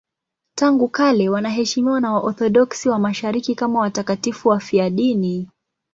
[0.57, 5.47] Tangu kale wanaheshimiwa na Waorthodoksi wa Mashariki kama watakatifu wafiadini.